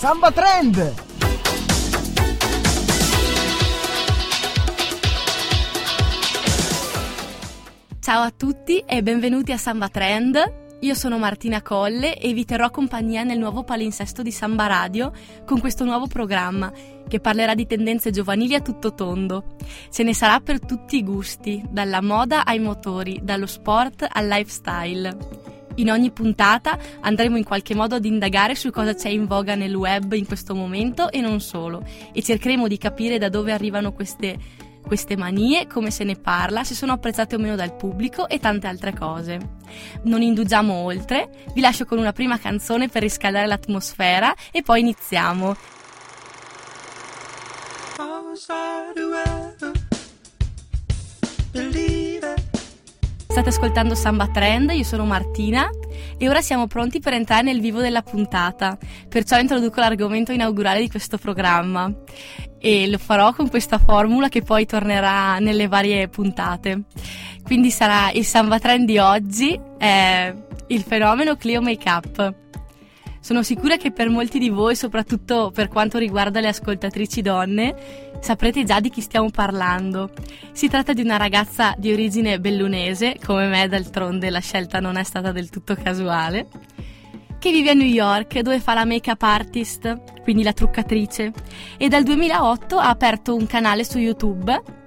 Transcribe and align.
Samba 0.00 0.32
Trend! 0.32 0.94
Ciao 8.00 8.22
a 8.22 8.30
tutti 8.34 8.78
e 8.78 9.02
benvenuti 9.02 9.52
a 9.52 9.58
Samba 9.58 9.90
Trend. 9.90 10.78
Io 10.80 10.94
sono 10.94 11.18
Martina 11.18 11.60
Colle 11.60 12.16
e 12.16 12.32
vi 12.32 12.46
terrò 12.46 12.70
compagnia 12.70 13.24
nel 13.24 13.38
nuovo 13.38 13.62
palinsesto 13.62 14.22
di 14.22 14.32
Samba 14.32 14.66
Radio 14.66 15.12
con 15.44 15.60
questo 15.60 15.84
nuovo 15.84 16.06
programma 16.06 16.72
che 17.06 17.20
parlerà 17.20 17.54
di 17.54 17.66
tendenze 17.66 18.10
giovanili 18.10 18.54
a 18.54 18.62
tutto 18.62 18.94
tondo. 18.94 19.56
Ce 19.90 20.02
ne 20.02 20.14
sarà 20.14 20.40
per 20.40 20.60
tutti 20.60 20.96
i 20.96 21.04
gusti, 21.04 21.62
dalla 21.68 22.00
moda 22.00 22.46
ai 22.46 22.58
motori, 22.58 23.20
dallo 23.22 23.46
sport 23.46 24.06
al 24.10 24.26
lifestyle. 24.26 25.39
In 25.80 25.90
ogni 25.90 26.10
puntata 26.10 26.78
andremo 27.00 27.38
in 27.38 27.44
qualche 27.44 27.74
modo 27.74 27.94
ad 27.94 28.04
indagare 28.04 28.54
su 28.54 28.70
cosa 28.70 28.94
c'è 28.94 29.08
in 29.08 29.26
voga 29.26 29.54
nel 29.54 29.74
web 29.74 30.12
in 30.12 30.26
questo 30.26 30.54
momento 30.54 31.10
e 31.10 31.22
non 31.22 31.40
solo, 31.40 31.82
e 32.12 32.22
cercheremo 32.22 32.68
di 32.68 32.76
capire 32.76 33.16
da 33.16 33.30
dove 33.30 33.50
arrivano 33.50 33.94
queste, 33.94 34.36
queste 34.86 35.16
manie, 35.16 35.66
come 35.66 35.90
se 35.90 36.04
ne 36.04 36.16
parla, 36.16 36.64
se 36.64 36.74
sono 36.74 36.92
apprezzate 36.92 37.34
o 37.34 37.38
meno 37.38 37.56
dal 37.56 37.74
pubblico 37.74 38.28
e 38.28 38.38
tante 38.38 38.66
altre 38.66 38.92
cose. 38.92 39.38
Non 40.02 40.20
indugiamo 40.20 40.74
oltre, 40.74 41.46
vi 41.54 41.62
lascio 41.62 41.86
con 41.86 41.96
una 41.96 42.12
prima 42.12 42.38
canzone 42.38 42.88
per 42.88 43.00
riscaldare 43.00 43.46
l'atmosfera 43.46 44.34
e 44.52 44.60
poi 44.60 44.80
iniziamo. 44.80 45.56
State 53.30 53.50
ascoltando 53.50 53.94
Samba 53.94 54.26
Trend, 54.26 54.72
io 54.72 54.82
sono 54.82 55.04
Martina 55.04 55.70
e 56.18 56.28
ora 56.28 56.40
siamo 56.40 56.66
pronti 56.66 56.98
per 56.98 57.12
entrare 57.12 57.42
nel 57.42 57.60
vivo 57.60 57.80
della 57.80 58.02
puntata, 58.02 58.76
perciò 59.08 59.38
introduco 59.38 59.78
l'argomento 59.78 60.32
inaugurale 60.32 60.80
di 60.80 60.90
questo 60.90 61.16
programma 61.16 61.90
e 62.58 62.88
lo 62.88 62.98
farò 62.98 63.32
con 63.32 63.48
questa 63.48 63.78
formula 63.78 64.28
che 64.28 64.42
poi 64.42 64.66
tornerà 64.66 65.38
nelle 65.38 65.68
varie 65.68 66.08
puntate. 66.08 66.82
Quindi 67.44 67.70
sarà 67.70 68.10
il 68.10 68.24
Samba 68.24 68.58
Trend 68.58 68.86
di 68.86 68.98
oggi, 68.98 69.58
è 69.78 70.34
il 70.66 70.82
fenomeno 70.82 71.36
Clio 71.36 71.62
Makeup. 71.62 72.34
Sono 73.20 73.44
sicura 73.44 73.76
che 73.76 73.92
per 73.92 74.08
molti 74.08 74.40
di 74.40 74.48
voi, 74.48 74.74
soprattutto 74.74 75.52
per 75.54 75.68
quanto 75.68 75.98
riguarda 75.98 76.40
le 76.40 76.48
ascoltatrici 76.48 77.22
donne, 77.22 78.09
saprete 78.20 78.64
già 78.64 78.80
di 78.80 78.90
chi 78.90 79.00
stiamo 79.00 79.30
parlando. 79.30 80.10
Si 80.52 80.68
tratta 80.68 80.92
di 80.92 81.02
una 81.02 81.16
ragazza 81.16 81.74
di 81.76 81.92
origine 81.92 82.38
bellunese, 82.38 83.16
come 83.24 83.48
me 83.48 83.66
d'altronde 83.68 84.30
la 84.30 84.40
scelta 84.40 84.80
non 84.80 84.96
è 84.96 85.02
stata 85.02 85.32
del 85.32 85.50
tutto 85.50 85.74
casuale, 85.74 86.46
che 87.38 87.50
vive 87.50 87.70
a 87.70 87.74
New 87.74 87.86
York 87.86 88.38
dove 88.40 88.60
fa 88.60 88.74
la 88.74 88.84
make-up 88.84 89.22
artist, 89.22 90.22
quindi 90.22 90.42
la 90.42 90.52
truccatrice, 90.52 91.32
e 91.76 91.88
dal 91.88 92.02
2008 92.02 92.78
ha 92.78 92.88
aperto 92.88 93.34
un 93.34 93.46
canale 93.46 93.84
su 93.84 93.98
YouTube 93.98 94.78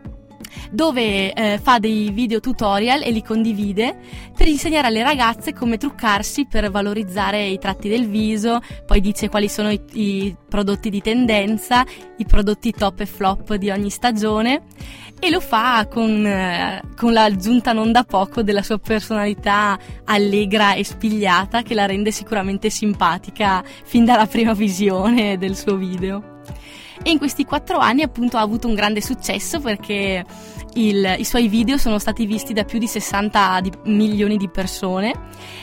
dove 0.71 1.33
eh, 1.33 1.59
fa 1.61 1.79
dei 1.79 2.09
video 2.11 2.39
tutorial 2.39 3.01
e 3.03 3.11
li 3.11 3.21
condivide 3.23 3.97
per 4.35 4.47
insegnare 4.47 4.87
alle 4.87 5.03
ragazze 5.03 5.53
come 5.53 5.77
truccarsi 5.77 6.45
per 6.45 6.69
valorizzare 6.71 7.45
i 7.45 7.57
tratti 7.57 7.89
del 7.89 8.07
viso, 8.07 8.59
poi 8.85 9.01
dice 9.01 9.29
quali 9.29 9.49
sono 9.49 9.71
i, 9.71 9.81
i 9.93 10.35
prodotti 10.47 10.89
di 10.89 11.01
tendenza, 11.01 11.85
i 12.17 12.25
prodotti 12.25 12.71
top 12.71 13.01
e 13.01 13.05
flop 13.05 13.55
di 13.55 13.69
ogni 13.69 13.89
stagione 13.89 14.63
e 15.19 15.29
lo 15.29 15.39
fa 15.39 15.87
con, 15.89 16.25
eh, 16.25 16.81
con 16.97 17.13
l'aggiunta 17.13 17.71
non 17.71 17.91
da 17.91 18.03
poco 18.03 18.43
della 18.43 18.61
sua 18.61 18.77
personalità 18.77 19.79
allegra 20.05 20.73
e 20.73 20.83
spigliata 20.83 21.61
che 21.61 21.73
la 21.73 21.85
rende 21.85 22.11
sicuramente 22.11 22.69
simpatica 22.69 23.63
fin 23.85 24.03
dalla 24.03 24.25
prima 24.25 24.53
visione 24.53 25.37
del 25.37 25.55
suo 25.55 25.77
video. 25.77 26.32
E 27.03 27.11
in 27.11 27.17
questi 27.17 27.45
quattro 27.45 27.77
anni 27.77 28.01
appunto 28.01 28.37
ha 28.37 28.41
avuto 28.41 28.67
un 28.67 28.73
grande 28.73 29.01
successo 29.01 29.59
perché 29.59 30.23
il, 30.75 31.15
i 31.17 31.25
suoi 31.25 31.47
video 31.47 31.77
sono 31.77 31.99
stati 31.99 32.25
visti 32.25 32.53
da 32.53 32.63
più 32.63 32.79
di 32.79 32.87
60 32.87 33.59
di, 33.61 33.71
milioni 33.83 34.37
di 34.37 34.49
persone 34.49 35.13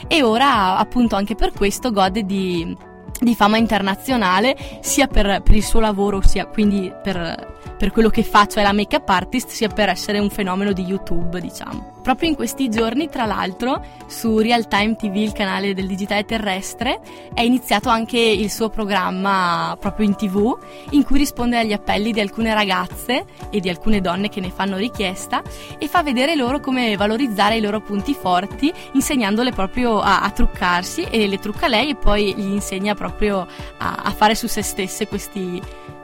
e 0.07 0.21
ora 0.23 0.77
appunto 0.77 1.15
anche 1.15 1.35
per 1.35 1.51
questo 1.51 1.91
gode 1.91 2.23
di, 2.23 2.75
di 3.19 3.35
fama 3.35 3.57
internazionale 3.57 4.55
sia 4.81 5.07
per, 5.07 5.41
per, 5.41 5.55
il 5.55 5.63
suo 5.63 5.79
lavoro 5.79 6.21
sia 6.21 6.45
quindi 6.45 6.93
per, 7.01 7.73
per 7.77 7.91
quello 7.91 8.09
che 8.09 8.23
fa, 8.23 8.45
cioè 8.45 8.61
la 8.61 8.73
make-up 8.73 9.09
artist, 9.09 9.49
sia 9.49 9.67
per 9.67 9.89
essere 9.89 10.19
un 10.19 10.29
fenomeno 10.29 10.71
di 10.71 10.83
YouTube, 10.83 11.41
diciamo. 11.41 12.00
Proprio 12.01 12.29
in 12.29 12.35
questi 12.35 12.69
giorni, 12.69 13.09
tra 13.09 13.25
l'altro, 13.25 13.83
su 14.07 14.39
Real 14.39 14.67
Time 14.67 14.95
TV, 14.95 15.15
il 15.17 15.33
canale 15.33 15.73
del 15.73 15.85
digitale 15.87 16.25
terrestre, 16.25 16.99
è 17.33 17.41
iniziato 17.41 17.89
anche 17.89 18.17
il 18.19 18.49
suo 18.49 18.69
programma 18.69 19.77
proprio 19.79 20.07
in 20.07 20.15
TV, 20.15 20.57
in 20.91 21.03
cui 21.03 21.19
risponde 21.19 21.59
agli 21.59 21.73
appelli 21.73 22.11
di 22.11 22.19
alcune 22.19 22.53
ragazze 22.53 23.25
e 23.49 23.59
di 23.59 23.69
alcune 23.69 24.01
donne 24.01 24.29
che 24.29 24.39
ne 24.39 24.49
fanno 24.49 24.77
richiesta 24.77 25.43
e 25.77 25.87
fa 25.87 26.01
vedere 26.01 26.35
loro 26.35 26.59
come 26.59 26.95
valorizzare 26.97 27.57
i 27.57 27.61
loro 27.61 27.81
punti 27.81 28.13
forti, 28.13 28.73
insegnandole 28.93 29.51
proprio 29.51 29.99
a, 29.99 30.21
a 30.21 30.31
truccarsi 30.31 31.03
e 31.03 31.27
le 31.27 31.37
trucca 31.37 31.67
lei 31.67 31.91
e 31.91 31.95
poi 31.95 32.33
gli 32.35 32.51
insegna 32.51 32.95
proprio 32.95 33.47
a, 33.77 33.95
a 34.03 34.11
fare 34.11 34.35
su 34.35 34.47
se 34.47 34.61
stesse 34.61 35.07
questi 35.07 35.61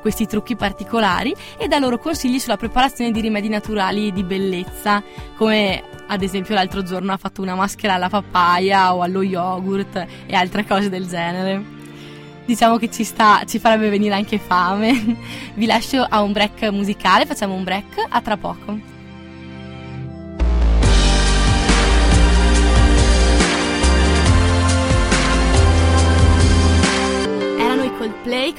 questi 0.07 0.25
trucchi 0.25 0.55
particolari 0.55 1.35
e 1.57 1.67
dà 1.67 1.79
loro 1.79 1.99
consigli 1.99 2.39
sulla 2.39 2.55
preparazione 2.55 3.11
di 3.11 3.19
rimedi 3.19 3.49
naturali 3.49 4.13
di 4.13 4.23
bellezza, 4.23 5.03
come 5.35 5.83
ad 6.07 6.21
esempio 6.21 6.55
l'altro 6.55 6.81
giorno 6.81 7.11
ha 7.11 7.17
fatto 7.17 7.41
una 7.41 7.55
maschera 7.55 7.95
alla 7.95 8.07
papaya 8.07 8.95
o 8.95 9.01
allo 9.01 9.21
yogurt 9.21 10.05
e 10.25 10.33
altre 10.33 10.65
cose 10.65 10.87
del 10.87 11.07
genere. 11.07 11.75
Diciamo 12.45 12.77
che 12.77 12.89
ci, 12.89 13.03
sta, 13.03 13.43
ci 13.45 13.59
farebbe 13.59 13.89
venire 13.89 14.13
anche 14.15 14.39
fame. 14.39 15.17
Vi 15.53 15.65
lascio 15.65 16.01
a 16.07 16.21
un 16.21 16.31
break 16.31 16.69
musicale, 16.71 17.25
facciamo 17.25 17.53
un 17.53 17.65
break, 17.65 18.05
a 18.07 18.21
tra 18.21 18.37
poco. 18.37 18.96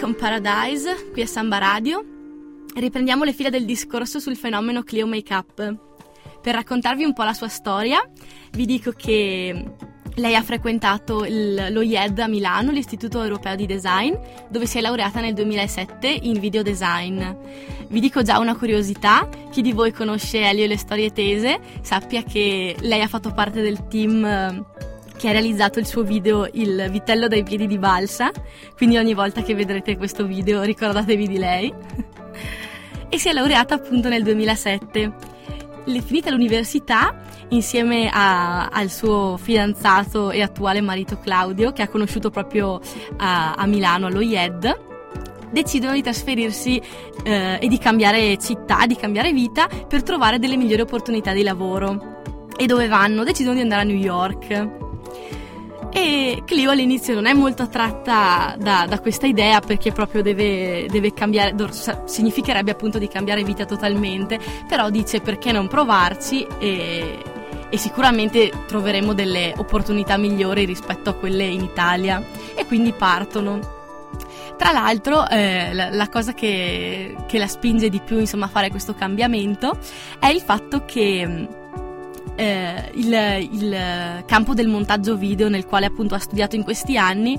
Con 0.09 0.17
Paradise 0.17 1.11
qui 1.13 1.21
a 1.21 1.27
Samba 1.27 1.59
Radio. 1.59 2.03
Riprendiamo 2.75 3.25
le 3.25 3.35
fila 3.35 3.51
del 3.51 3.67
discorso 3.67 4.21
sul 4.21 4.37
fenomeno 4.37 4.83
Clio 4.83 5.07
Makeup. 5.07 5.77
Per 6.41 6.55
raccontarvi 6.55 7.05
un 7.05 7.13
po' 7.13 7.25
la 7.25 7.35
sua 7.35 7.49
storia, 7.49 8.01
vi 8.53 8.65
dico 8.65 8.93
che 8.93 9.65
lei 10.15 10.35
ha 10.35 10.43
frequentato 10.43 11.27
il, 11.27 11.67
lo 11.73 11.83
IED 11.83 12.21
a 12.21 12.27
Milano, 12.27 12.71
l'Istituto 12.71 13.23
Europeo 13.23 13.55
di 13.55 13.67
Design, 13.67 14.15
dove 14.49 14.65
si 14.65 14.79
è 14.79 14.81
laureata 14.81 15.21
nel 15.21 15.35
2007 15.35 16.09
in 16.09 16.41
video 16.41 16.63
design. 16.63 17.23
Vi 17.89 18.01
dico 18.01 18.23
già 18.23 18.39
una 18.39 18.57
curiosità, 18.57 19.29
chi 19.51 19.61
di 19.61 19.73
voi 19.73 19.93
conosce 19.93 20.41
Elio 20.41 20.65
e 20.65 20.69
le 20.69 20.79
storie 20.79 21.13
tese 21.13 21.61
sappia 21.83 22.23
che 22.23 22.75
lei 22.81 23.03
ha 23.03 23.09
fatto 23.09 23.31
parte 23.33 23.61
del 23.61 23.89
team 23.89 24.65
che 25.19 25.29
ha 25.29 25.33
realizzato 25.33 25.81
il 25.81 25.87
suo 25.87 26.03
video 26.03 26.49
Il 26.53 26.87
vitello 26.91 27.27
dai 27.27 27.43
piedi 27.43 27.67
di 27.67 27.77
balsa, 27.77 28.31
quindi 28.77 28.97
ogni 28.97 29.13
volta 29.13 29.43
che 29.43 29.55
vedrete 29.55 29.99
questo 29.99 30.25
video 30.25 30.63
ricordatevi 30.63 31.27
di 31.27 31.39
lei. 31.39 31.75
e 33.11 33.19
si 33.19 33.29
è 33.29 33.33
laureata 33.33 33.75
appunto 33.75 34.09
nel 34.09 34.23
2007. 34.23 35.37
Finita 36.05 36.31
l'università, 36.31 37.17
insieme 37.49 38.11
a, 38.13 38.67
al 38.67 38.91
suo 38.91 39.37
fidanzato 39.39 40.31
e 40.31 40.41
attuale 40.43 40.81
marito 40.81 41.19
Claudio, 41.19 41.73
che 41.73 41.83
ha 41.83 41.89
conosciuto 41.89 42.31
proprio 42.31 42.81
a, 43.17 43.55
a 43.55 43.67
Milano 43.67 44.07
allo 44.07 44.21
IED, 44.21 44.87
decidono 45.51 45.95
di 45.95 46.03
trasferirsi 46.03 46.81
eh, 47.25 47.59
e 47.61 47.67
di 47.67 47.79
cambiare 47.79 48.37
città, 48.39 48.87
di 48.87 48.97
cambiare 48.97 49.33
vita 49.33 49.67
per 49.89 50.03
trovare 50.03 50.39
delle 50.39 50.57
migliori 50.57 50.83
opportunità 50.83 51.33
di 51.33 51.43
lavoro. 51.43 52.17
E 52.57 52.67
dove 52.67 52.87
vanno? 52.87 53.25
Decidono 53.25 53.55
di 53.55 53.63
andare 53.63 53.83
a 53.83 53.85
New 53.85 53.97
York. 53.97 54.88
E 55.91 56.43
Clio 56.45 56.71
all'inizio 56.71 57.15
non 57.15 57.27
è 57.27 57.33
molto 57.33 57.63
attratta 57.63 58.55
da, 58.59 58.87
da 58.89 59.01
questa 59.01 59.27
idea 59.27 59.61
perché 59.61 59.93
proprio 59.93 60.23
deve, 60.23 60.87
deve 60.89 61.13
cambiare, 61.13 61.55
significherebbe 62.05 62.71
appunto 62.71 62.99
di 62.99 63.09
cambiare 63.09 63.43
vita 63.43 63.65
totalmente, 63.65 64.39
però 64.67 64.91
dice 64.91 65.21
perché 65.21 65.51
non 65.51 65.67
provarci 65.67 66.47
e, 66.59 67.23
e 67.71 67.77
sicuramente 67.77 68.51
troveremo 68.67 69.15
delle 69.15 69.55
opportunità 69.57 70.17
migliori 70.17 70.65
rispetto 70.65 71.11
a 71.11 71.15
quelle 71.15 71.45
in 71.45 71.63
Italia 71.63 72.23
e 72.55 72.67
quindi 72.67 72.93
partono. 72.93 73.77
Tra 74.57 74.73
l'altro, 74.73 75.29
eh, 75.29 75.73
la, 75.73 75.91
la, 75.91 76.09
cosa 76.09 76.33
che, 76.33 77.15
che, 77.27 77.39
la 77.39 77.47
spinge 77.47 77.89
di 77.89 78.01
più 78.01 78.19
insomma, 78.19 78.47
a 78.47 78.49
fare 78.49 78.71
questo 78.71 78.93
cambiamento 78.95 79.79
è 80.19 80.27
il 80.27 80.41
fatto 80.41 80.85
che 80.85 81.49
eh, 82.39 82.91
il, 82.95 83.49
il, 83.53 84.23
campo 84.25 84.55
del 84.55 84.69
montaggio 84.69 85.17
video 85.17 85.49
nel 85.49 85.67
quale 85.67 85.87
appunto 85.87 86.15
ha 86.15 86.19
studiato 86.19 86.55
in 86.55 86.63
questi 86.63 86.97
anni 86.97 87.37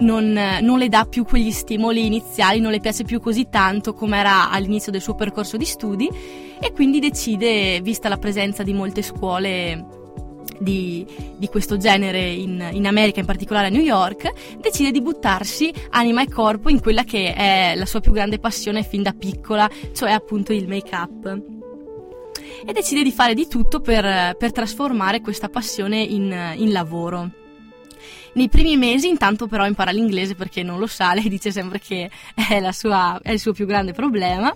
non, 0.00 0.38
non, 0.60 0.78
le 0.78 0.88
dà 0.88 1.06
più 1.08 1.24
quegli 1.24 1.50
stimoli 1.50 2.04
iniziali, 2.04 2.60
non 2.60 2.70
le 2.70 2.80
piace 2.80 3.04
più 3.04 3.18
così 3.18 3.48
tanto 3.48 3.94
come 3.94 4.18
era 4.18 4.50
all'inizio 4.50 4.92
del 4.92 5.00
suo 5.00 5.14
percorso 5.14 5.56
di 5.56 5.64
studi 5.64 6.10
e 6.60 6.72
quindi 6.72 7.00
decide, 7.00 7.80
vista 7.80 8.10
la 8.10 8.18
presenza 8.18 8.62
di 8.62 8.74
molte 8.74 9.00
scuole 9.00 10.00
di, 10.58 11.06
di, 11.38 11.48
questo 11.48 11.78
genere 11.78 12.28
in, 12.28 12.68
in, 12.72 12.86
America, 12.86 13.20
in 13.20 13.26
particolare 13.26 13.68
a 13.68 13.70
New 13.70 13.80
York, 13.80 14.58
decide 14.60 14.90
di 14.90 15.00
buttarsi 15.00 15.72
anima 15.90 16.22
e 16.22 16.28
corpo 16.28 16.68
in 16.68 16.80
quella 16.80 17.04
che 17.04 17.32
è 17.32 17.72
la 17.74 17.86
sua 17.86 18.00
più 18.00 18.12
grande 18.12 18.38
passione 18.38 18.82
fin 18.82 19.02
da 19.02 19.12
piccola, 19.12 19.68
cioè 19.94 20.10
appunto 20.10 20.52
il 20.52 20.68
make-up. 20.68 21.61
E 22.64 22.72
decide 22.72 23.02
di 23.02 23.12
fare 23.12 23.34
di 23.34 23.48
tutto 23.48 23.80
per, 23.80 24.36
per 24.36 24.52
trasformare 24.52 25.20
questa 25.20 25.48
passione 25.48 26.00
in, 26.00 26.54
in 26.56 26.72
lavoro. 26.72 27.30
Nei 28.34 28.48
primi 28.48 28.76
mesi 28.76 29.08
intanto 29.08 29.46
però 29.46 29.66
impara 29.66 29.90
l'inglese 29.90 30.34
perché 30.34 30.62
non 30.62 30.78
lo 30.78 30.86
sa, 30.86 31.12
lei 31.14 31.28
dice 31.28 31.50
sempre 31.50 31.80
che 31.80 32.10
è, 32.34 32.72
sua, 32.72 33.18
è 33.22 33.32
il 33.32 33.40
suo 33.40 33.52
più 33.52 33.66
grande 33.66 33.92
problema 33.92 34.54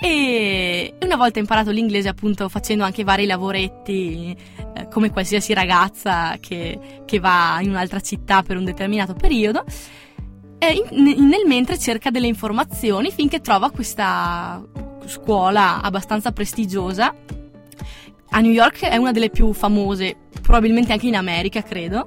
e 0.00 0.94
una 1.02 1.16
volta 1.16 1.38
imparato 1.38 1.70
l'inglese, 1.70 2.08
appunto, 2.08 2.48
facendo 2.48 2.84
anche 2.84 3.04
vari 3.04 3.26
lavoretti, 3.26 4.36
eh, 4.74 4.88
come 4.88 5.10
qualsiasi 5.10 5.54
ragazza 5.54 6.36
che, 6.40 7.02
che, 7.04 7.18
va 7.20 7.58
in 7.60 7.70
un'altra 7.70 8.00
città 8.00 8.42
per 8.42 8.56
un 8.56 8.64
determinato 8.64 9.14
periodo, 9.14 9.64
eh, 10.58 10.82
in, 10.90 11.28
nel 11.28 11.46
mentre 11.46 11.78
cerca 11.78 12.10
delle 12.10 12.26
informazioni 12.26 13.10
finché 13.12 13.40
trova 13.40 13.70
questa 13.70 14.62
scuola 15.06 15.80
abbastanza 15.80 16.32
prestigiosa. 16.32 17.14
A 18.30 18.40
New 18.40 18.50
York 18.50 18.84
è 18.84 18.96
una 18.96 19.12
delle 19.12 19.30
più 19.30 19.52
famose, 19.52 20.16
probabilmente 20.42 20.92
anche 20.92 21.06
in 21.06 21.16
America, 21.16 21.62
credo. 21.62 22.04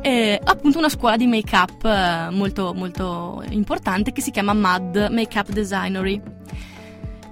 È 0.00 0.38
appunto 0.42 0.78
una 0.78 0.88
scuola 0.88 1.16
di 1.16 1.26
make-up 1.26 1.84
eh, 1.84 2.28
molto, 2.30 2.72
molto 2.74 3.42
importante 3.50 4.12
che 4.12 4.20
si 4.20 4.30
chiama 4.30 4.52
MAD 4.52 5.08
Makeup 5.10 5.50
Designery 5.50 6.20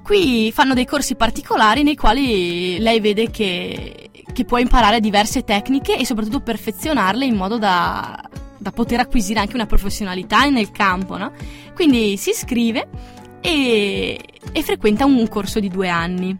Qui 0.04 0.52
fanno 0.52 0.74
dei 0.74 0.84
corsi 0.84 1.14
particolari 1.14 1.82
nei 1.82 1.96
quali 1.96 2.78
lei 2.78 3.00
vede 3.00 3.30
che, 3.30 4.10
che 4.34 4.44
può 4.44 4.58
imparare 4.58 5.00
diverse 5.00 5.44
tecniche 5.44 5.96
e 5.96 6.04
soprattutto 6.04 6.42
perfezionarle 6.42 7.24
in 7.24 7.34
modo 7.34 7.56
da, 7.56 8.22
da 8.58 8.70
poter 8.70 9.00
acquisire 9.00 9.40
anche 9.40 9.54
una 9.54 9.64
professionalità 9.64 10.44
nel 10.50 10.70
campo. 10.72 11.16
No? 11.16 11.32
Quindi 11.74 12.18
si 12.18 12.30
iscrive 12.30 12.86
e, 13.44 14.18
e 14.52 14.62
frequenta 14.62 15.04
un 15.04 15.28
corso 15.28 15.60
di 15.60 15.68
due 15.68 15.90
anni. 15.90 16.34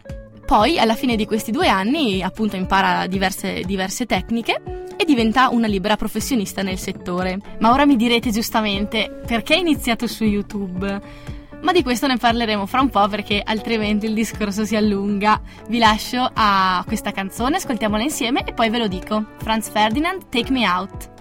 Poi 0.47 0.79
alla 0.79 0.95
fine 0.95 1.17
di 1.17 1.27
questi 1.27 1.51
due 1.51 1.69
anni 1.69 2.23
appunto 2.23 2.57
impara 2.57 3.07
diverse, 3.07 3.63
diverse 3.65 4.07
tecniche 4.07 4.63
e 4.97 5.05
diventa 5.05 5.51
una 5.51 5.67
libera 5.67 5.97
professionista 5.97 6.63
nel 6.63 6.79
settore. 6.79 7.39
Ma 7.59 7.73
ora 7.73 7.85
mi 7.85 7.97
direte 7.97 8.31
giustamente 8.31 9.21
perché 9.27 9.55
hai 9.55 9.61
iniziato 9.61 10.07
su 10.07 10.25
YouTube? 10.25 11.33
ma 11.65 11.73
di 11.73 11.83
questo 11.83 12.07
ne 12.07 12.19
parleremo 12.19 12.67
fra 12.67 12.83
un 12.83 12.91
po' 12.91 13.09
perché 13.09 13.41
altrimenti 13.43 14.05
il 14.05 14.13
discorso 14.13 14.67
si 14.67 14.77
allunga. 14.77 15.41
Vi 15.67 15.79
lascio 15.79 16.31
a 16.31 16.85
questa 16.87 17.11
canzone, 17.11 17.57
ascoltiamola 17.57 18.03
insieme 18.03 18.45
e 18.45 18.53
poi 18.53 18.69
ve 18.69 18.77
lo 18.77 18.87
dico. 18.87 19.25
Franz 19.39 19.71
Ferdinand, 19.71 20.29
Take 20.29 20.53
Me 20.53 20.69
Out. 20.69 21.14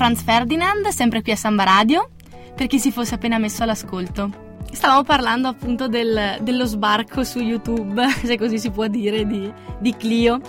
Franz 0.00 0.22
Ferdinand, 0.22 0.86
sempre 0.86 1.20
qui 1.20 1.32
a 1.32 1.36
Samba 1.36 1.62
Radio, 1.64 2.08
per 2.56 2.68
chi 2.68 2.78
si 2.78 2.90
fosse 2.90 3.16
appena 3.16 3.36
messo 3.36 3.64
all'ascolto. 3.64 4.56
Stavamo 4.72 5.02
parlando 5.02 5.46
appunto 5.46 5.88
del, 5.88 6.38
dello 6.40 6.64
sbarco 6.64 7.22
su 7.22 7.38
YouTube, 7.38 8.08
se 8.24 8.38
così 8.38 8.58
si 8.58 8.70
può 8.70 8.86
dire, 8.86 9.26
di, 9.26 9.52
di 9.78 9.94
Clio. 9.94 10.40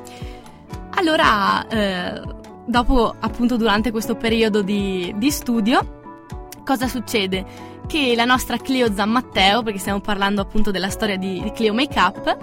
Allora, 0.91 1.67
eh, 1.67 2.21
dopo 2.65 3.13
appunto 3.19 3.57
durante 3.57 3.91
questo 3.91 4.15
periodo 4.15 4.61
di, 4.61 5.13
di 5.17 5.29
studio, 5.31 5.99
cosa 6.63 6.87
succede? 6.87 7.43
Che 7.87 8.13
la 8.15 8.23
nostra 8.23 8.55
Clio 8.55 8.93
Zammatteo, 8.93 9.63
perché 9.63 9.79
stiamo 9.79 9.99
parlando 9.99 10.39
appunto 10.39 10.71
della 10.71 10.89
storia 10.89 11.17
di, 11.17 11.41
di 11.41 11.51
Clio 11.51 11.73
Makeup, 11.73 12.37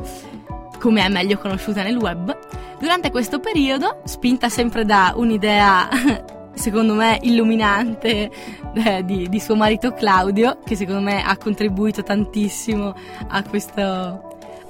come 0.78 1.02
è 1.02 1.08
meglio 1.08 1.38
conosciuta 1.38 1.82
nel 1.82 1.96
web, 1.96 2.36
durante 2.78 3.10
questo 3.10 3.40
periodo, 3.40 4.02
spinta 4.04 4.50
sempre 4.50 4.84
da 4.84 5.14
un'idea 5.16 5.88
secondo 6.54 6.94
me 6.94 7.18
illuminante 7.22 8.30
eh, 8.74 9.04
di, 9.04 9.28
di, 9.28 9.40
suo 9.40 9.54
marito 9.54 9.92
Claudio, 9.92 10.58
che 10.64 10.76
secondo 10.76 11.00
me 11.00 11.22
ha 11.22 11.36
contribuito 11.36 12.02
tantissimo 12.02 12.94
a 13.28 13.42
questo, 13.42 13.82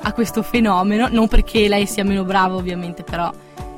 a 0.01 0.13
questo 0.13 0.43
fenomeno, 0.43 1.09
non 1.11 1.29
perché 1.29 1.69
lei 1.69 1.87
sia 1.87 2.05
meno 2.05 2.25
brava 2.25 2.57
ovviamente, 2.57 3.03
però 3.03 3.33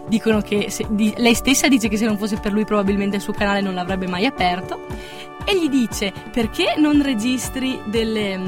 dicono 0.08 0.40
che 0.40 0.70
se, 0.70 0.86
di, 0.90 1.14
lei 1.16 1.34
stessa 1.34 1.68
dice 1.68 1.88
che 1.88 1.96
se 1.96 2.04
non 2.04 2.18
fosse 2.18 2.36
per 2.36 2.52
lui 2.52 2.64
probabilmente 2.64 3.16
il 3.16 3.22
suo 3.22 3.32
canale 3.32 3.60
non 3.60 3.74
l'avrebbe 3.74 4.06
mai 4.06 4.26
aperto. 4.26 4.86
E 5.44 5.58
gli 5.58 5.68
dice 5.68 6.12
perché 6.30 6.74
non 6.76 7.02
registri 7.02 7.80
delle, 7.86 8.38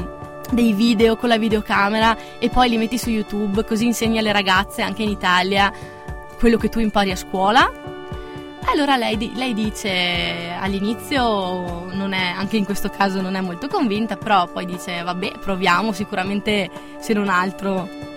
dei 0.51 0.73
video 0.73 1.17
con 1.17 1.29
la 1.29 1.39
videocamera 1.39 2.17
e 2.39 2.51
poi 2.51 2.69
li 2.69 2.77
metti 2.77 2.99
su 2.99 3.09
YouTube 3.09 3.65
così 3.65 3.87
insegni 3.87 4.19
alle 4.19 4.33
ragazze 4.33 4.83
anche 4.83 5.03
in 5.03 5.09
Italia 5.09 5.73
quello 6.39 6.59
che 6.59 6.69
tu 6.69 6.81
impari 6.81 7.13
a 7.13 7.17
scuola 7.17 7.92
allora 8.67 8.97
lei, 8.97 9.33
lei, 9.35 9.55
dice 9.55 10.55
all'inizio, 10.59 11.89
è, 11.91 12.17
anche 12.17 12.57
in 12.57 12.65
questo 12.65 12.89
caso 12.89 13.21
non 13.21 13.35
è 13.35 13.41
molto 13.41 13.69
convinta, 13.69 14.17
però 14.17 14.47
poi 14.51 14.67
dice 14.67 15.03
vabbè 15.03 15.33
proviamo, 15.41 15.93
sicuramente 15.93 16.71
se 16.99 17.13
non 17.13 17.29
altro 17.29 18.11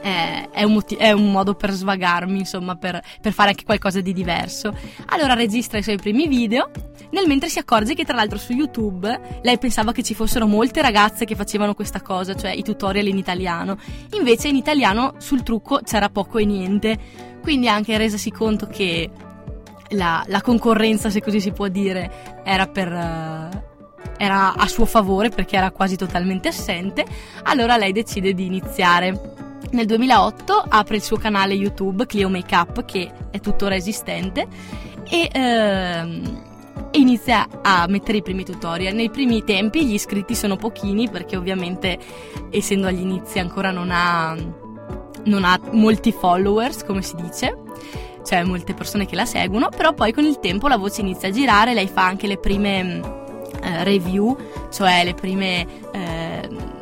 è, 0.00 0.48
è, 0.50 0.62
un, 0.62 0.72
motiv- 0.72 1.00
è 1.00 1.12
un, 1.12 1.30
modo 1.30 1.54
per 1.54 1.70
svagarmi, 1.70 2.38
insomma 2.38 2.76
per, 2.76 3.00
per, 3.20 3.32
fare 3.32 3.50
anche 3.50 3.64
qualcosa 3.64 4.00
di 4.00 4.12
diverso. 4.12 4.74
Allora 5.06 5.34
registra 5.34 5.78
i 5.78 5.82
suoi 5.82 5.96
primi 5.96 6.26
video, 6.26 6.70
nel 7.10 7.26
mentre 7.26 7.48
si 7.48 7.58
accorge 7.58 7.94
che 7.94 8.04
tra 8.04 8.16
l'altro 8.16 8.38
su 8.38 8.52
YouTube 8.52 9.40
lei 9.42 9.58
pensava 9.58 9.92
che 9.92 10.02
ci 10.02 10.14
fossero 10.14 10.46
molte 10.46 10.80
ragazze 10.80 11.24
che 11.24 11.34
facevano 11.34 11.74
questa 11.74 12.00
cosa, 12.00 12.34
cioè 12.34 12.50
i 12.50 12.62
tutorial 12.62 13.06
in 13.06 13.18
italiano, 13.18 13.78
invece 14.12 14.48
in 14.48 14.56
italiano 14.56 15.14
sul 15.18 15.42
trucco 15.42 15.80
c'era 15.84 16.08
poco 16.08 16.38
e 16.38 16.44
niente, 16.44 16.98
quindi 17.42 17.68
anche 17.68 17.96
resasi 17.96 18.30
conto 18.30 18.66
che 18.66 19.10
la, 19.90 20.24
la 20.26 20.40
concorrenza, 20.42 21.10
se 21.10 21.22
così 21.22 21.40
si 21.40 21.52
può 21.52 21.68
dire, 21.68 22.40
era 22.44 22.66
per... 22.66 22.92
Uh, 22.92 23.66
era 24.20 24.54
a 24.54 24.66
suo 24.66 24.84
favore 24.84 25.28
perché 25.28 25.56
era 25.56 25.70
quasi 25.70 25.96
totalmente 25.96 26.48
assente, 26.48 27.06
allora 27.44 27.76
lei 27.76 27.92
decide 27.92 28.34
di 28.34 28.46
iniziare. 28.46 29.36
Nel 29.70 29.86
2008 29.86 30.64
apre 30.68 30.96
il 30.96 31.02
suo 31.02 31.16
canale 31.16 31.54
YouTube 31.54 32.06
Clio 32.06 32.28
Makeup 32.28 32.84
che 32.84 33.10
è 33.30 33.38
tuttora 33.38 33.76
esistente 33.76 34.46
e, 35.08 35.28
ehm, 35.30 36.42
inizia 36.92 37.48
a 37.62 37.86
mettere 37.88 38.18
i 38.18 38.22
primi 38.22 38.44
tutorial. 38.44 38.94
Nei 38.94 39.10
primi 39.10 39.44
tempi 39.44 39.86
gli 39.86 39.94
iscritti 39.94 40.34
sono 40.34 40.56
pochini 40.56 41.08
perché 41.08 41.36
ovviamente 41.36 41.98
essendo 42.50 42.86
agli 42.86 43.00
inizi 43.00 43.38
ancora 43.38 43.70
non 43.70 43.90
ha, 43.92 44.34
non 45.24 45.44
ha 45.44 45.60
molti 45.72 46.12
followers 46.12 46.84
come 46.84 47.02
si 47.02 47.14
dice 47.16 47.56
c'è 48.28 48.44
molte 48.44 48.74
persone 48.74 49.06
che 49.06 49.16
la 49.16 49.24
seguono, 49.24 49.70
però 49.74 49.94
poi 49.94 50.12
con 50.12 50.24
il 50.24 50.38
tempo 50.38 50.68
la 50.68 50.76
voce 50.76 51.00
inizia 51.00 51.28
a 51.28 51.30
girare, 51.30 51.72
lei 51.72 51.88
fa 51.88 52.04
anche 52.04 52.26
le 52.26 52.36
prime 52.36 52.84
mm, 52.84 53.02
eh, 53.62 53.84
review, 53.84 54.36
cioè 54.70 55.02
le 55.02 55.14
prime... 55.14 55.66
Eh, 55.92 56.76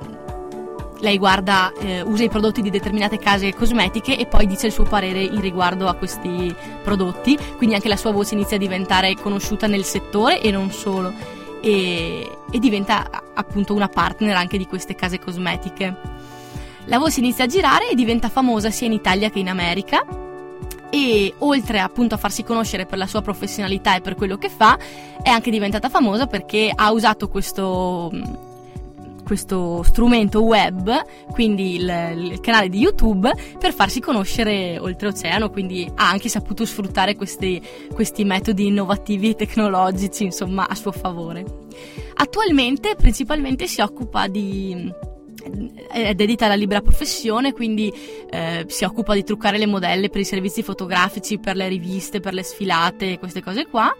lei 1.00 1.18
guarda, 1.18 1.72
eh, 1.78 2.00
usa 2.00 2.24
i 2.24 2.28
prodotti 2.30 2.62
di 2.62 2.70
determinate 2.70 3.18
case 3.18 3.54
cosmetiche 3.54 4.18
e 4.18 4.26
poi 4.26 4.46
dice 4.46 4.66
il 4.66 4.72
suo 4.72 4.84
parere 4.84 5.22
in 5.22 5.40
riguardo 5.40 5.88
a 5.88 5.94
questi 5.94 6.52
prodotti, 6.82 7.38
quindi 7.58 7.76
anche 7.76 7.88
la 7.88 7.98
sua 7.98 8.10
voce 8.10 8.34
inizia 8.34 8.56
a 8.56 8.58
diventare 8.58 9.14
conosciuta 9.14 9.66
nel 9.68 9.84
settore 9.84 10.40
e 10.40 10.50
non 10.50 10.72
solo, 10.72 11.12
e, 11.60 12.28
e 12.50 12.58
diventa 12.58 13.08
appunto 13.34 13.74
una 13.74 13.88
partner 13.88 14.34
anche 14.36 14.56
di 14.56 14.66
queste 14.66 14.96
case 14.96 15.20
cosmetiche. 15.20 15.94
La 16.86 16.98
voce 16.98 17.20
inizia 17.20 17.44
a 17.44 17.46
girare 17.48 17.90
e 17.90 17.94
diventa 17.94 18.30
famosa 18.30 18.70
sia 18.70 18.86
in 18.86 18.94
Italia 18.94 19.28
che 19.28 19.38
in 19.38 19.50
America 19.50 20.24
e 20.90 21.34
oltre 21.38 21.80
appunto 21.80 22.14
a 22.14 22.18
farsi 22.18 22.42
conoscere 22.42 22.86
per 22.86 22.98
la 22.98 23.06
sua 23.06 23.22
professionalità 23.22 23.96
e 23.96 24.00
per 24.00 24.14
quello 24.14 24.36
che 24.36 24.48
fa, 24.48 24.78
è 25.22 25.28
anche 25.28 25.50
diventata 25.50 25.88
famosa 25.88 26.26
perché 26.26 26.70
ha 26.74 26.90
usato 26.92 27.28
questo 27.28 28.10
questo 29.26 29.82
strumento 29.82 30.40
web, 30.42 31.04
quindi 31.32 31.74
il, 31.74 32.30
il, 32.30 32.40
canale 32.40 32.68
di 32.68 32.78
YouTube, 32.78 33.28
per 33.58 33.74
farsi 33.74 33.98
conoscere 33.98 34.78
oltreoceano, 34.78 35.50
quindi 35.50 35.90
ha 35.96 36.08
anche 36.08 36.28
saputo 36.28 36.64
sfruttare 36.64 37.16
questi, 37.16 37.60
questi 37.92 38.24
metodi 38.24 38.68
innovativi 38.68 39.30
e 39.30 39.34
tecnologici, 39.34 40.22
insomma, 40.22 40.68
a 40.68 40.76
suo 40.76 40.92
favore. 40.92 41.44
Attualmente 42.14 42.94
principalmente 42.94 43.66
si 43.66 43.80
occupa 43.80 44.28
di 44.28 44.92
è 45.90 46.14
dedita 46.14 46.46
alla 46.46 46.54
libera 46.54 46.80
professione, 46.80 47.52
quindi 47.52 47.92
eh, 48.30 48.64
si 48.68 48.84
occupa 48.84 49.14
di 49.14 49.24
truccare 49.24 49.58
le 49.58 49.66
modelle 49.66 50.08
per 50.08 50.20
i 50.20 50.24
servizi 50.24 50.62
fotografici, 50.62 51.38
per 51.38 51.56
le 51.56 51.68
riviste, 51.68 52.20
per 52.20 52.34
le 52.34 52.42
sfilate, 52.42 53.18
queste 53.18 53.42
cose 53.42 53.66
qua. 53.66 53.94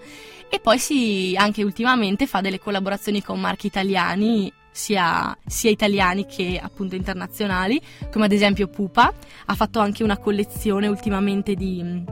E 0.49 0.61
poi 0.61 0.79
si, 0.79 1.35
anche 1.37 1.65
ultimamente 1.65 2.27
fa 2.27 2.41
delle 2.41 2.61
collaborazioni 2.61 3.23
con 3.23 3.41
marchi 3.41 3.67
italiani 3.67 4.53
sia, 4.71 5.37
sia, 5.45 5.71
italiani 5.71 6.27
che 6.27 6.61
appunto 6.63 6.95
internazionali, 6.95 7.81
come 8.13 8.27
ad 8.27 8.33
esempio 8.33 8.69
Pupa, 8.69 9.13
ha 9.47 9.55
fatto 9.55 9.81
anche 9.81 10.05
una 10.05 10.19
collezione 10.19 10.87
ultimamente 10.87 11.55
di, 11.55 12.05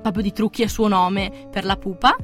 proprio 0.00 0.22
di 0.22 0.32
trucchi 0.32 0.62
a 0.62 0.68
suo 0.68 0.88
nome 0.88 1.48
per 1.50 1.64
la 1.64 1.76
pupa. 1.76 2.16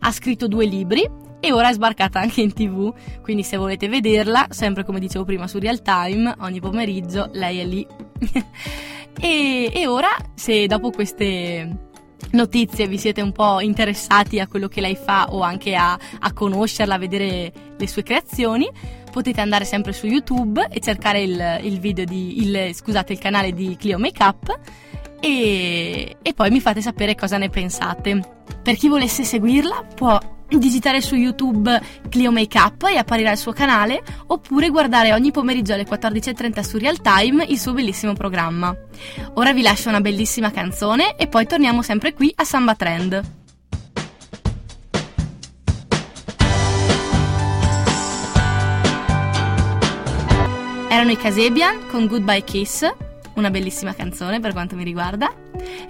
Ha 0.00 0.12
scritto 0.12 0.48
due 0.48 0.66
libri 0.66 1.08
e 1.44 1.52
ora 1.52 1.68
è 1.68 1.74
sbarcata 1.74 2.18
anche 2.18 2.40
in 2.40 2.54
tv, 2.54 2.94
quindi 3.20 3.42
se 3.42 3.58
volete 3.58 3.86
vederla, 3.86 4.46
sempre 4.48 4.82
come 4.82 4.98
dicevo 4.98 5.26
prima 5.26 5.46
su 5.46 5.58
Real 5.58 5.82
Time, 5.82 6.34
ogni 6.38 6.58
pomeriggio 6.58 7.28
lei 7.32 7.58
è 7.58 7.66
lì. 7.66 7.86
e, 9.20 9.70
e 9.70 9.86
ora, 9.86 10.08
se 10.34 10.66
dopo 10.66 10.90
queste 10.90 11.90
notizie 12.30 12.88
vi 12.88 12.96
siete 12.96 13.20
un 13.20 13.32
po' 13.32 13.60
interessati 13.60 14.40
a 14.40 14.46
quello 14.46 14.68
che 14.68 14.80
lei 14.80 14.96
fa 14.96 15.26
o 15.34 15.42
anche 15.42 15.74
a, 15.74 15.92
a 16.20 16.32
conoscerla, 16.32 16.94
a 16.94 16.98
vedere 16.98 17.52
le 17.76 17.86
sue 17.88 18.02
creazioni, 18.02 18.66
potete 19.10 19.42
andare 19.42 19.66
sempre 19.66 19.92
su 19.92 20.06
YouTube 20.06 20.66
e 20.70 20.80
cercare 20.80 21.20
il, 21.20 21.60
il 21.62 21.78
video 21.78 22.06
di, 22.06 22.42
il, 22.42 22.74
scusate, 22.74 23.12
il 23.12 23.18
canale 23.18 23.52
di 23.52 23.76
Clio 23.78 23.98
Makeup 23.98 24.60
e, 25.20 26.16
e 26.22 26.32
poi 26.32 26.50
mi 26.50 26.60
fate 26.60 26.80
sapere 26.80 27.14
cosa 27.14 27.36
ne 27.36 27.50
pensate. 27.50 28.32
Per 28.62 28.76
chi 28.76 28.88
volesse 28.88 29.24
seguirla 29.24 29.84
può 29.94 30.18
digitare 30.48 31.00
su 31.00 31.14
YouTube 31.14 31.80
Clio 32.08 32.30
Makeup 32.30 32.84
e 32.84 32.96
apparirà 32.96 33.32
il 33.32 33.38
suo 33.38 33.52
canale, 33.52 34.02
oppure 34.26 34.68
guardare 34.68 35.12
ogni 35.12 35.30
pomeriggio 35.30 35.72
alle 35.72 35.86
14.30 35.86 36.60
su 36.60 36.78
Real 36.78 37.00
Time 37.00 37.44
il 37.44 37.58
suo 37.58 37.72
bellissimo 37.72 38.12
programma. 38.12 38.74
Ora 39.34 39.52
vi 39.52 39.62
lascio 39.62 39.88
una 39.88 40.00
bellissima 40.00 40.50
canzone 40.50 41.16
e 41.16 41.26
poi 41.26 41.46
torniamo 41.46 41.82
sempre 41.82 42.12
qui 42.12 42.32
a 42.36 42.44
Samba 42.44 42.74
Trend. 42.74 43.22
Erano 50.88 51.10
i 51.10 51.16
Casebian 51.16 51.88
con 51.88 52.06
Goodbye 52.06 52.44
Kiss 52.44 52.88
una 53.34 53.50
bellissima 53.50 53.94
canzone 53.94 54.40
per 54.40 54.52
quanto 54.52 54.76
mi 54.76 54.84
riguarda. 54.84 55.43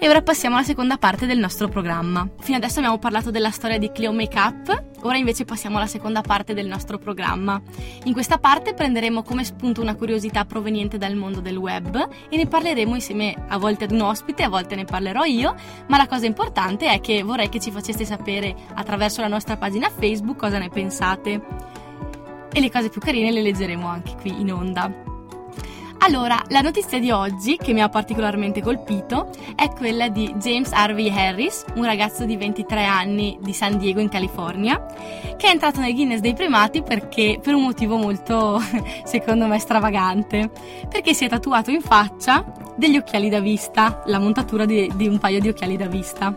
E 0.04 0.08
ora 0.10 0.20
passiamo 0.20 0.56
alla 0.56 0.66
seconda 0.66 0.98
parte 0.98 1.24
del 1.24 1.38
nostro 1.38 1.66
programma. 1.66 2.28
Fino 2.40 2.58
adesso 2.58 2.78
abbiamo 2.78 2.98
parlato 2.98 3.30
della 3.30 3.50
storia 3.50 3.78
di 3.78 3.90
Cleo 3.90 4.12
Makeup, 4.12 4.98
ora 5.00 5.16
invece 5.16 5.46
passiamo 5.46 5.78
alla 5.78 5.86
seconda 5.86 6.20
parte 6.20 6.52
del 6.52 6.66
nostro 6.66 6.98
programma. 6.98 7.58
In 8.02 8.12
questa 8.12 8.36
parte 8.36 8.74
prenderemo 8.74 9.22
come 9.22 9.44
spunto 9.44 9.80
una 9.80 9.94
curiosità 9.94 10.44
proveniente 10.44 10.98
dal 10.98 11.14
mondo 11.14 11.40
del 11.40 11.56
web 11.56 12.06
e 12.28 12.36
ne 12.36 12.46
parleremo 12.46 12.94
insieme 12.94 13.34
a 13.48 13.56
volte 13.56 13.84
ad 13.84 13.92
un 13.92 14.02
ospite, 14.02 14.42
a 14.42 14.50
volte 14.50 14.74
ne 14.74 14.84
parlerò 14.84 15.24
io, 15.24 15.54
ma 15.86 15.96
la 15.96 16.06
cosa 16.06 16.26
importante 16.26 16.86
è 16.90 17.00
che 17.00 17.22
vorrei 17.22 17.48
che 17.48 17.58
ci 17.58 17.70
faceste 17.70 18.04
sapere 18.04 18.54
attraverso 18.74 19.22
la 19.22 19.28
nostra 19.28 19.56
pagina 19.56 19.88
Facebook 19.88 20.36
cosa 20.36 20.58
ne 20.58 20.68
pensate. 20.68 21.40
E 22.52 22.60
le 22.60 22.70
cose 22.70 22.90
più 22.90 23.00
carine 23.00 23.32
le 23.32 23.40
leggeremo 23.40 23.86
anche 23.86 24.16
qui 24.20 24.38
in 24.38 24.52
onda. 24.52 25.13
Allora, 26.04 26.42
la 26.48 26.60
notizia 26.60 27.00
di 27.00 27.10
oggi 27.10 27.56
che 27.56 27.72
mi 27.72 27.80
ha 27.80 27.88
particolarmente 27.88 28.60
colpito 28.60 29.30
è 29.56 29.70
quella 29.70 30.10
di 30.10 30.34
James 30.34 30.70
Harvey 30.70 31.08
Harris, 31.08 31.64
un 31.76 31.84
ragazzo 31.86 32.26
di 32.26 32.36
23 32.36 32.84
anni 32.84 33.38
di 33.40 33.54
San 33.54 33.78
Diego 33.78 34.00
in 34.00 34.10
California, 34.10 34.84
che 35.38 35.46
è 35.46 35.50
entrato 35.50 35.80
nel 35.80 35.94
Guinness 35.94 36.20
dei 36.20 36.34
primati 36.34 36.82
perché 36.82 37.38
per 37.42 37.54
un 37.54 37.62
motivo 37.62 37.96
molto, 37.96 38.60
secondo 39.04 39.46
me, 39.46 39.58
stravagante, 39.58 40.50
perché 40.90 41.14
si 41.14 41.24
è 41.24 41.28
tatuato 41.30 41.70
in 41.70 41.80
faccia 41.80 42.44
degli 42.76 42.98
occhiali 42.98 43.30
da 43.30 43.40
vista, 43.40 44.02
la 44.04 44.18
montatura 44.18 44.66
di, 44.66 44.92
di 44.96 45.08
un 45.08 45.16
paio 45.18 45.40
di 45.40 45.48
occhiali 45.48 45.78
da 45.78 45.86
vista. 45.86 46.36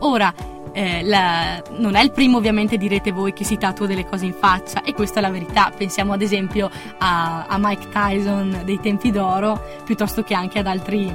Ora, 0.00 0.30
eh, 0.72 1.02
la, 1.04 1.62
non 1.78 1.94
è 1.94 2.02
il 2.02 2.12
primo 2.12 2.36
ovviamente 2.36 2.76
direte 2.76 3.12
voi 3.12 3.32
che 3.32 3.44
si 3.44 3.56
tatua 3.56 3.86
delle 3.86 4.06
cose 4.06 4.26
in 4.26 4.34
faccia 4.34 4.82
e 4.82 4.92
questa 4.92 5.18
è 5.18 5.22
la 5.22 5.30
verità. 5.30 5.72
Pensiamo 5.76 6.12
ad 6.12 6.22
esempio 6.22 6.70
a, 6.98 7.46
a 7.46 7.56
Mike 7.58 7.88
Tyson 7.88 8.62
dei 8.64 8.80
tempi 8.80 9.10
d'oro 9.10 9.62
piuttosto 9.84 10.22
che 10.22 10.34
anche 10.34 10.58
ad 10.58 10.66
altri, 10.66 11.12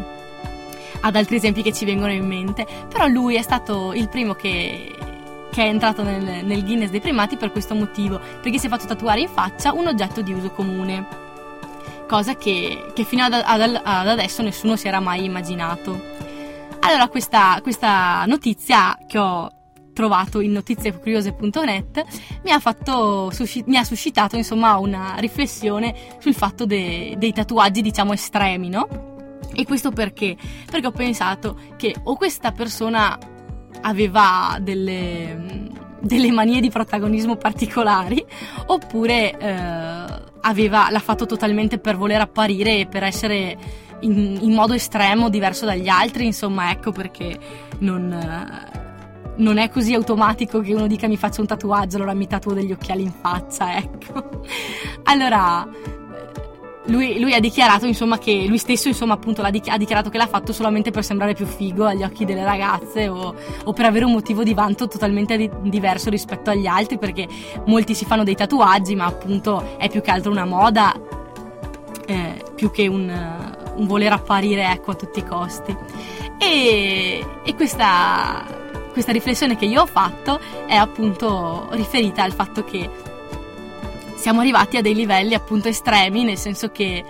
ad 1.02 1.16
altri 1.16 1.36
esempi 1.38 1.62
che 1.62 1.74
ci 1.74 1.86
vengono 1.86 2.12
in 2.12 2.26
mente. 2.26 2.66
Però 2.90 3.08
lui 3.08 3.36
è 3.36 3.42
stato 3.42 3.94
il 3.94 4.10
primo 4.10 4.34
che, 4.34 4.94
che 5.52 5.64
è 5.64 5.68
entrato 5.68 6.04
nel, 6.04 6.46
nel 6.46 6.64
Guinness 6.64 6.90
dei 6.90 7.02
primati 7.02 7.38
per 7.38 7.52
questo 7.52 7.76
motivo 7.76 8.20
perché 8.42 8.60
si 8.60 8.66
è 8.66 8.70
fatto 8.70 8.86
tatuare 8.86 9.22
in 9.22 9.30
faccia 9.30 9.74
un 9.74 9.88
oggetto 9.88 10.22
di 10.22 10.34
uso 10.34 10.52
comune 10.52 11.24
cosa 12.08 12.36
che, 12.36 12.86
che 12.94 13.04
fino 13.04 13.24
ad, 13.24 13.34
ad, 13.34 13.62
ad 13.84 14.08
adesso 14.08 14.44
nessuno 14.44 14.76
si 14.76 14.88
era 14.88 15.00
mai 15.00 15.26
immaginato 15.26 16.14
allora 16.86 17.08
questa, 17.08 17.60
questa 17.64 18.26
notizia 18.28 18.98
che 19.08 19.18
ho 19.18 19.52
trovato 19.94 20.40
in 20.42 20.52
notiziecuriose.net 20.52 22.04
mi 22.44 22.52
ha, 22.52 22.60
fatto, 22.60 23.32
mi 23.66 23.78
ha 23.78 23.84
suscitato 23.84 24.36
insomma 24.36 24.78
una 24.78 25.16
riflessione 25.18 25.96
sul 26.20 26.36
fatto 26.36 26.66
de, 26.66 27.16
dei 27.18 27.32
tatuaggi 27.32 27.82
diciamo 27.82 28.14
estremi, 28.14 28.70
no? 28.70 29.14
E 29.54 29.66
questo 29.66 29.92
perché? 29.92 30.36
Perché 30.70 30.88
ho 30.88 30.92
pensato 30.92 31.58
che 31.78 31.96
o 32.04 32.16
questa 32.16 32.52
persona 32.52 33.18
aveva 33.82 34.58
delle, 34.60 35.70
delle 36.02 36.32
manie 36.32 36.60
di 36.60 36.70
protagonismo 36.70 37.38
particolari 37.38 38.24
oppure 38.68 39.38
eh, 39.38 40.24
aveva, 40.42 40.92
l'ha 40.92 41.00
fatto 41.00 41.26
totalmente 41.26 41.80
per 41.80 41.96
voler 41.96 42.22
apparire 42.22 42.80
e 42.80 42.86
per 42.86 43.04
essere 43.04 43.84
in, 44.02 44.38
in, 44.42 44.54
modo 44.54 44.74
estremo, 44.74 45.30
diverso 45.30 45.66
dagli 45.66 45.88
altri, 45.88 46.26
insomma, 46.26 46.72
ecco 46.72 46.92
perché 46.92 47.38
non, 47.80 48.08
non, 49.38 49.58
è 49.58 49.70
così 49.70 49.94
automatico 49.94 50.60
che 50.62 50.74
uno 50.74 50.88
dica 50.88 51.08
mi 51.08 51.18
faccio 51.18 51.42
un 51.42 51.48
tatuaggio, 51.48 51.98
allora 51.98 52.14
mi 52.14 52.28
tatuo 52.28 52.54
degli 52.54 52.72
occhiali 52.72 53.04
in 53.04 53.12
faccia, 53.12 53.76
ecco. 53.78 54.42
Allora, 55.04 55.68
lui, 56.88 57.20
lui, 57.20 57.34
ha 57.34 57.40
dichiarato 57.40 57.86
insomma 57.88 58.18
che 58.18 58.46
lui 58.48 58.58
stesso 58.58 58.88
insomma 58.88 59.14
appunto 59.14 59.42
ha 59.42 59.50
dichiarato 59.50 60.10
che 60.10 60.18
l'ha 60.18 60.28
fatto 60.28 60.54
solamente 60.54 60.92
per 60.92 61.04
sembrare 61.04 61.34
più 61.34 61.46
figo 61.46 61.86
agli 61.86 62.04
occhi 62.04 62.26
delle 62.26 62.44
ragazze 62.44 63.08
o, 63.08 63.34
o 63.64 63.74
per 63.74 63.86
avere 63.86 64.06
un 64.06 64.12
motivo 64.12 64.44
di 64.44 64.54
vanto 64.54 64.88
totalmente 64.88 65.36
di, 65.36 65.50
diverso 65.64 66.12
rispetto 66.12 66.52
agli 66.52 66.68
altri 66.68 67.00
perché 67.00 67.28
molti 67.66 67.96
si 67.96 68.06
fanno 68.06 68.24
dei 68.24 68.36
tatuaggi 68.36 68.96
ma 68.96 69.06
appunto 69.06 69.78
è 69.80 69.90
più 69.90 70.02
che 70.02 70.12
altro 70.12 70.30
una 70.30 70.46
moda 70.46 70.94
eh, 72.06 72.44
più 72.54 72.70
che 72.70 72.88
un, 72.88 73.55
un, 73.76 73.88
voler 73.88 74.12
apparire 74.12 74.70
ecco, 74.72 74.92
a 74.92 74.96
tutti 74.96 75.20
i 75.20 75.26
costi. 75.26 75.76
E, 76.38 77.26
e 77.44 77.56
questa, 77.56 78.46
questa 78.92 79.12
riflessione 79.12 79.56
che 79.56 79.66
io 79.66 79.82
ho 79.82 79.86
fatto 79.86 80.40
è 80.68 80.76
appunto 80.76 81.68
riferita 81.72 82.24
al 82.24 82.34
fatto 82.34 82.64
che 82.64 82.90
siamo 84.16 84.40
arrivati 84.40 84.78
a 84.78 84.82
dei 84.82 84.96
livelli 84.96 85.34
appunto 85.34 85.68
estremi, 85.68 86.24
nel 86.24 86.38
senso 86.38 86.72
che 86.72 87.04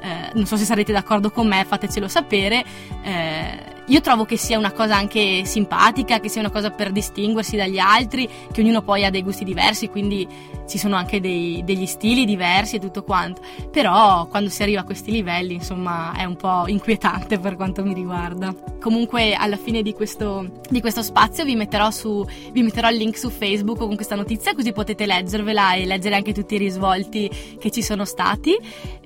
eh, 0.00 0.30
non 0.32 0.46
so 0.46 0.56
se 0.56 0.64
sarete 0.64 0.92
d'accordo 0.92 1.30
con 1.30 1.46
me, 1.46 1.64
fatecelo 1.64 2.08
sapere. 2.08 2.64
Eh, 3.02 3.71
io 3.92 4.00
trovo 4.00 4.24
che 4.24 4.38
sia 4.38 4.56
una 4.56 4.72
cosa 4.72 4.96
anche 4.96 5.44
simpatica, 5.44 6.18
che 6.18 6.30
sia 6.30 6.40
una 6.40 6.50
cosa 6.50 6.70
per 6.70 6.92
distinguersi 6.92 7.56
dagli 7.56 7.78
altri, 7.78 8.26
che 8.50 8.62
ognuno 8.62 8.80
poi 8.80 9.04
ha 9.04 9.10
dei 9.10 9.22
gusti 9.22 9.44
diversi, 9.44 9.88
quindi 9.90 10.26
ci 10.66 10.78
sono 10.78 10.96
anche 10.96 11.20
dei, 11.20 11.60
degli 11.62 11.84
stili 11.84 12.24
diversi 12.24 12.76
e 12.76 12.78
tutto 12.78 13.02
quanto. 13.02 13.42
Però 13.70 14.26
quando 14.28 14.48
si 14.48 14.62
arriva 14.62 14.80
a 14.80 14.84
questi 14.84 15.10
livelli, 15.10 15.54
insomma, 15.54 16.14
è 16.16 16.24
un 16.24 16.36
po' 16.36 16.66
inquietante 16.68 17.38
per 17.38 17.54
quanto 17.54 17.84
mi 17.84 17.92
riguarda. 17.92 18.54
Comunque, 18.80 19.34
alla 19.34 19.58
fine 19.58 19.82
di 19.82 19.92
questo, 19.92 20.62
di 20.70 20.80
questo 20.80 21.02
spazio 21.02 21.44
vi 21.44 21.54
metterò, 21.54 21.90
su, 21.90 22.26
vi 22.50 22.62
metterò 22.62 22.88
il 22.88 22.96
link 22.96 23.18
su 23.18 23.28
Facebook 23.28 23.76
con 23.76 23.94
questa 23.94 24.14
notizia, 24.14 24.54
così 24.54 24.72
potete 24.72 25.04
leggervela 25.04 25.74
e 25.74 25.84
leggere 25.84 26.14
anche 26.14 26.32
tutti 26.32 26.54
i 26.54 26.58
risvolti 26.58 27.30
che 27.60 27.70
ci 27.70 27.82
sono 27.82 28.06
stati. 28.06 28.56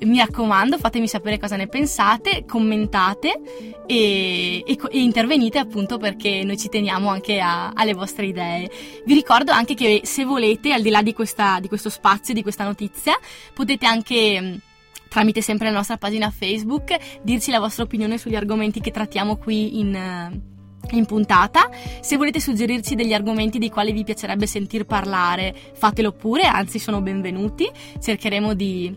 Mi 0.03 0.19
raccomando, 0.19 0.79
fatemi 0.79 1.09
sapere 1.09 1.41
cosa 1.41 1.57
ne 1.57 1.67
pensate, 1.67 2.45
commentate 2.47 3.85
e, 3.87 4.63
e, 4.77 4.99
e 4.99 5.01
intervenite 5.01 5.59
appunto 5.59 5.99
perché 5.99 6.43
noi 6.45 6.57
ci 6.57 6.69
teniamo 6.69 7.09
anche 7.09 7.41
a, 7.41 7.71
alle 7.75 7.95
vostre 7.95 8.27
idee. 8.27 8.71
Vi 9.05 9.15
ricordo 9.15 9.53
anche 9.53 9.75
che 9.75 10.03
se 10.05 10.25
volete, 10.25 10.73
al 10.73 10.83
di 10.83 10.91
là 10.91 11.03
di, 11.03 11.13
questa, 11.13 11.59
di 11.61 11.69
questo 11.69 11.91
spazio, 11.91 12.35
di 12.35 12.43
questa 12.43 12.65
notizia, 12.65 13.19
potete 13.53 13.87
anche 13.87 14.61
tramite 15.09 15.41
sempre 15.41 15.69
la 15.69 15.77
nostra 15.77 15.97
pagina 15.97 16.31
Facebook 16.31 16.97
dirci 17.23 17.51
la 17.51 17.61
vostra 17.61 17.85
opinione 17.85 18.19
sugli 18.19 18.35
argomenti 18.35 18.81
che 18.81 18.91
trattiamo 18.91 19.37
qui 19.37 19.79
in 19.79 20.55
in 20.91 21.05
puntata. 21.05 21.69
Se 22.01 22.17
volete 22.17 22.39
suggerirci 22.39 22.95
degli 22.95 23.13
argomenti 23.13 23.59
di 23.59 23.71
quali 23.71 23.93
vi 23.93 24.05
piacerebbe 24.05 24.47
sentir 24.47 24.85
parlare, 24.85 25.55
fatelo 25.75 26.13
pure, 26.13 26.45
anzi 26.45 26.79
sono 26.79 27.01
benvenuti. 27.01 27.69
Cercheremo 28.01 28.55
di 28.55 28.95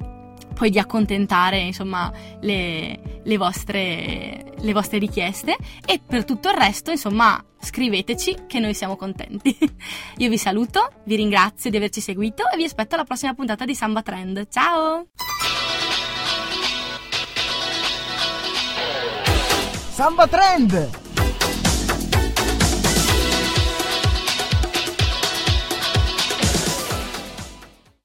poi 0.59 0.69
di 0.69 0.77
accontentare 0.77 1.57
insomma 1.59 2.11
le, 2.41 3.21
le, 3.23 3.37
vostre, 3.37 4.43
le 4.57 4.73
vostre 4.73 4.97
richieste 4.97 5.55
e 5.85 6.01
per 6.05 6.25
tutto 6.25 6.49
il 6.49 6.55
resto 6.55 6.91
insomma 6.91 7.41
scriveteci 7.57 8.43
che 8.45 8.59
noi 8.59 8.73
siamo 8.73 8.97
contenti. 8.97 9.57
Io 10.17 10.27
vi 10.27 10.37
saluto, 10.37 10.91
vi 11.05 11.15
ringrazio 11.15 11.69
di 11.69 11.77
averci 11.77 12.01
seguito 12.01 12.43
e 12.49 12.57
vi 12.57 12.65
aspetto 12.65 12.95
alla 12.95 13.05
prossima 13.05 13.33
puntata 13.33 13.63
di 13.63 13.73
Samba 13.73 14.01
Trend. 14.01 14.47
Ciao! 14.49 15.07
Samba 19.91 20.27
Trend! 20.27 21.08